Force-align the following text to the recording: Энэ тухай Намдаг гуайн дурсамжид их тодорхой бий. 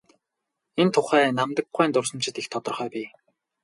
Энэ 0.81 0.93
тухай 0.95 1.23
Намдаг 1.37 1.65
гуайн 1.75 1.91
дурсамжид 1.93 2.35
их 2.41 2.47
тодорхой 2.51 2.89
бий. 2.93 3.07